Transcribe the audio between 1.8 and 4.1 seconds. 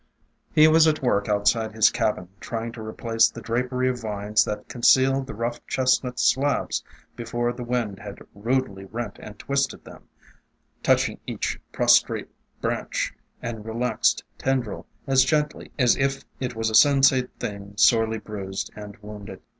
cabin, trying to replace the drapery of